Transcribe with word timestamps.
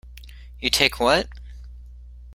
You 0.59 0.71
take 0.71 0.99
what? 0.99 1.27